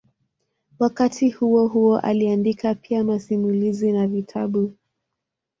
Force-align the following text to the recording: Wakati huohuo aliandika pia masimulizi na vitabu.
Wakati 0.79 1.29
huohuo 1.29 1.99
aliandika 1.99 2.75
pia 2.75 3.03
masimulizi 3.03 3.91
na 3.91 4.07
vitabu. 4.07 4.73